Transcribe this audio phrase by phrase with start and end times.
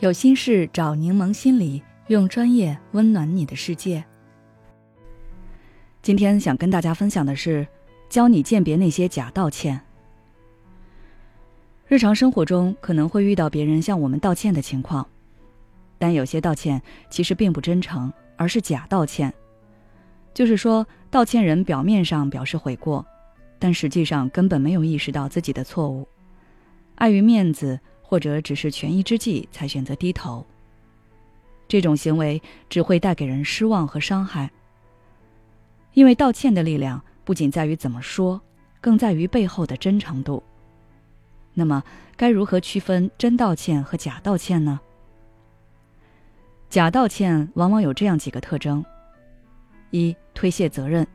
[0.00, 4.02] 有心事找柠檬心理，用专业温暖你的世界。
[6.00, 7.68] 今天想跟大家分享的是，
[8.08, 9.78] 教你鉴别那些假道歉。
[11.86, 15.06] 日常生活中可能会遇到别人向我们道歉的情况，
[15.98, 16.80] 但有些道歉
[17.10, 19.30] 其实并不真诚，而是假道歉。
[20.32, 23.04] 就是说，道歉人表面上表示悔过，
[23.58, 26.08] 但实际上根本没有意识到自己的错误，
[26.94, 27.78] 碍于面子。
[28.10, 30.44] 或者只是权宜之计才选择低头。
[31.68, 34.50] 这种行为只会带给人失望和伤害。
[35.94, 38.40] 因为道歉的力量不仅在于怎么说，
[38.80, 40.42] 更在于背后的真诚度。
[41.54, 41.80] 那么，
[42.16, 44.80] 该如何区分真道歉和假道歉呢？
[46.68, 48.84] 假道歉往往有这样几个特征：
[49.90, 51.06] 一、推卸责任。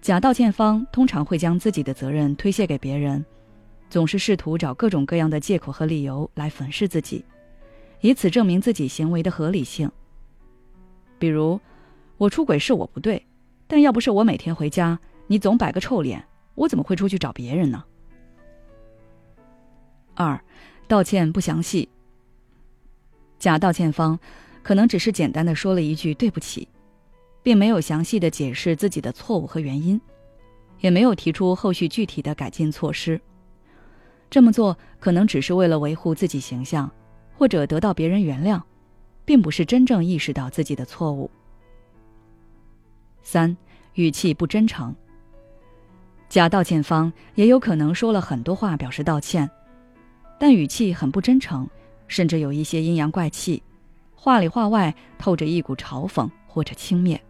[0.00, 3.24] 假道歉方通常会将自己的责任推卸给别人。
[3.92, 7.22] 总是试图找各种各样的借口和理由来粉饰自己，
[8.00, 9.92] 以此证明自己行为的合理性。
[11.18, 11.60] 比如，
[12.16, 13.22] 我出轨是我不对，
[13.66, 17.84] 但要不是我每天回家，你总摆个臭脸，我怎么会出去找别人呢？
[20.14, 20.42] 二，
[20.88, 21.86] 道歉不详细。
[23.38, 24.18] 假道歉方
[24.62, 26.66] 可能只是简单的说了一句对不起，
[27.42, 30.00] 并没有详细的解释自己的错误和原因，
[30.80, 33.20] 也没有提出后续具体的改进措施。
[34.32, 36.90] 这么做可能只是为了维护自己形象，
[37.36, 38.58] 或者得到别人原谅，
[39.26, 41.30] 并不是真正意识到自己的错误。
[43.22, 43.54] 三，
[43.92, 44.96] 语气不真诚。
[46.30, 49.50] 假道歉方也有可能说了很多话表示道歉，
[50.38, 51.68] 但语气很不真诚，
[52.08, 53.62] 甚至有一些阴阳怪气，
[54.14, 57.20] 话里话外透着一股嘲讽或者轻蔑。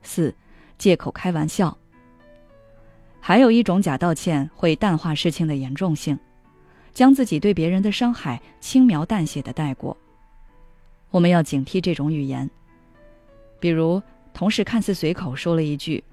[0.00, 0.34] 四，
[0.78, 1.76] 借口开玩笑。
[3.26, 6.18] 还有一种假道歉会淡化事情的严重性，
[6.92, 9.96] 将自己对别人的伤害轻描淡写的带过。
[11.10, 12.50] 我们要警惕这种语言。
[13.58, 14.02] 比如，
[14.34, 16.04] 同事看似随口说了一句：“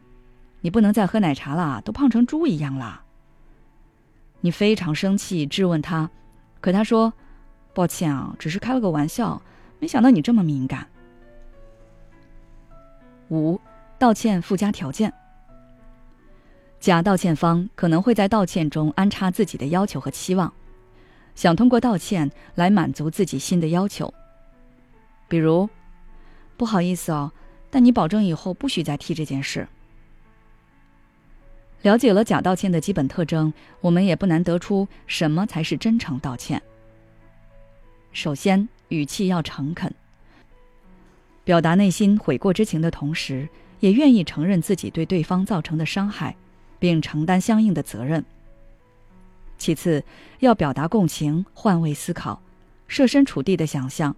[0.61, 3.03] 你不能再喝奶茶了，都胖成猪一样了。”
[4.39, 6.09] 你非常生气，质问他，
[6.61, 7.11] 可他说
[7.75, 9.41] ：“抱歉啊，只是开了个玩笑，
[9.79, 10.87] 没想到你这么敏感。”
[13.27, 13.59] 五，
[13.99, 15.13] 道歉附加条件。
[16.81, 20.51] 假道歉方可能会在道歉中安插自己的要求和期望，
[21.35, 24.11] 想通过道歉来满足自己新的要求。
[25.27, 25.69] 比如，
[26.57, 27.31] 不好意思哦，
[27.69, 29.67] 但你保证以后不许再提这件事。
[31.83, 36.59] 了解了假道歉的基本特征，我们也不难得出什么才是真诚道歉。
[38.11, 39.93] 首先，语气要诚恳，
[41.43, 43.47] 表达内心悔过之情的同时，
[43.79, 46.35] 也愿意承认自己对对方造成的伤害。
[46.81, 48.25] 并承担相应的责任。
[49.59, 50.03] 其次，
[50.39, 52.41] 要表达共情、换位思考、
[52.87, 54.15] 设身处地的想象。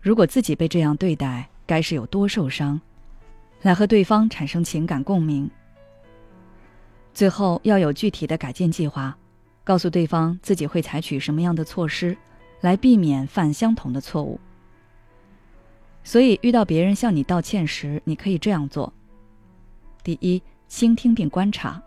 [0.00, 2.80] 如果自己被这样对待，该是有多受伤，
[3.60, 5.48] 来和对方产生情感共鸣。
[7.12, 9.14] 最后，要有具体的改进计划，
[9.62, 12.16] 告诉对方自己会采取什么样的措施，
[12.62, 14.40] 来避免犯相同的错误。
[16.02, 18.90] 所以，遇到别人向你道歉时，你可以这样做：
[20.02, 20.42] 第一。
[20.70, 21.82] 倾听并观察。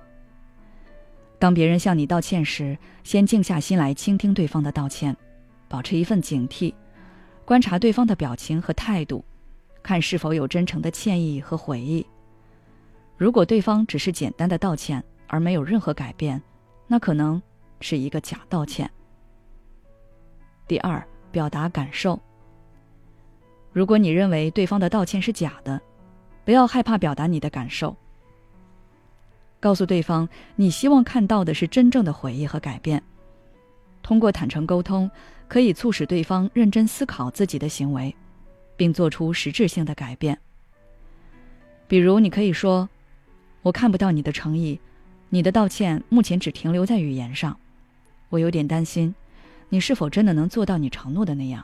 [1.39, 5.15] 当别人向你道歉时，先静下心来倾听对方的道歉，
[5.69, 6.73] 保持一份警惕，
[7.45, 9.23] 观察对方的表情和态度，
[9.81, 12.05] 看是否有真诚的歉意和悔意。
[13.15, 16.41] 如果对方只是简单的道歉而没有任何改变，
[16.85, 17.41] 那可能
[17.79, 18.89] 是一个假道歉。
[20.67, 21.01] 第二，
[21.31, 22.19] 表达感受。
[23.71, 25.81] 如果你认为对方的道歉是假的，
[26.43, 27.95] 不要害怕表达你的感受。
[29.63, 33.01] 告诉对方，你希望看到的是真正的悔意和改变。
[34.01, 35.09] 通过坦诚沟通，
[35.47, 38.13] 可以促使对方认真思考自己的行为，
[38.75, 40.37] 并做出实质性的改变。
[41.87, 42.89] 比如，你可以说
[43.63, 44.77] ：“我看不到你的诚意，
[45.29, 47.57] 你的道歉目前只停留在语言上，
[48.27, 49.15] 我有点担心，
[49.69, 51.63] 你是否真的能做到你承诺的那样？”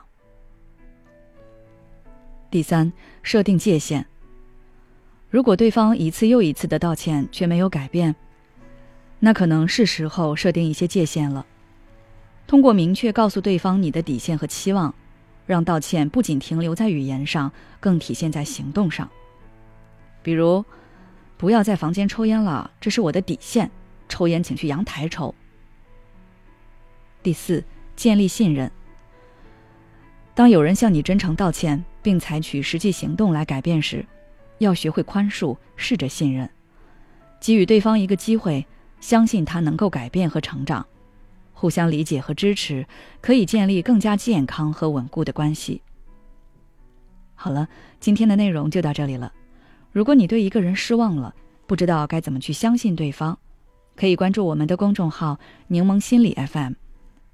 [2.50, 2.90] 第三，
[3.22, 4.06] 设定界限。
[5.30, 8.16] 如果对方一次又一次的道歉却没有改变，
[9.20, 11.46] 那可能是时候设定一些界限了。
[12.48, 14.92] 通过明确告诉对方你的底线和期望，
[15.46, 19.08] 让道歉不仅停留在语言上，更体现在行动上。
[20.20, 20.64] 比如，
[21.36, 23.70] 不要在房间抽烟了，这是我的底线。
[24.08, 25.32] 抽烟请去阳台抽。
[27.22, 27.62] 第四，
[27.94, 28.68] 建立信任。
[30.34, 34.04] 当有人向你真诚道歉，并采取实际行动来改变时，
[34.60, 36.48] 要学会宽恕，试着信任，
[37.40, 38.66] 给予对方一个机会，
[39.00, 40.86] 相信他能够改变和成长，
[41.54, 42.86] 互相理解和支持，
[43.22, 45.80] 可以建立更加健康和稳固的关系。
[47.34, 47.68] 好了，
[48.00, 49.32] 今天的内容就到这里了。
[49.92, 51.34] 如果你对一个人失望了，
[51.66, 53.38] 不知道该怎么去相信对方，
[53.96, 56.74] 可以关注我们的公众号“柠檬心理 FM”，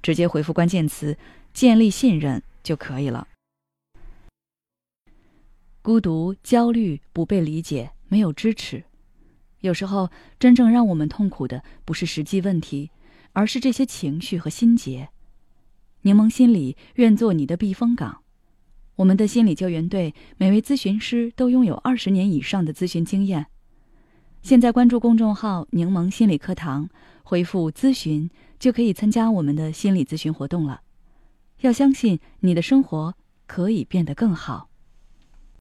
[0.01, 1.19] 直接回复关键词
[1.53, 3.27] “建立信任”就可以了。
[5.87, 8.83] 孤独、焦虑、不被理解、没有支持，
[9.61, 12.91] 有时候真正让我们痛苦的不是实际问题，
[13.33, 15.11] 而是这些情绪和心结。
[16.03, 18.23] 柠檬心理愿做你的避风港。
[18.97, 23.47] 我们的心理救援队每位咨询师都拥有二十年以上的咨询经验。
[24.43, 26.91] 现在关注公众号“柠檬心理课堂”，
[27.23, 28.29] 回复“咨询”
[28.59, 30.81] 就可以参加我们的心理咨询活动了。
[31.61, 33.15] 要相信你的生活
[33.47, 34.69] 可以变得更好。